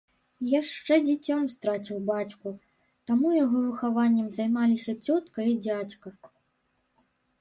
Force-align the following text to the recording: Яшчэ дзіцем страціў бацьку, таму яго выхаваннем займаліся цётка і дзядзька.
Яшчэ 0.51 0.95
дзіцем 1.07 1.43
страціў 1.55 1.97
бацьку, 2.07 2.53
таму 3.11 3.27
яго 3.43 3.57
выхаваннем 3.67 4.33
займаліся 4.39 4.99
цётка 5.05 5.39
і 5.51 5.55
дзядзька. 5.67 6.07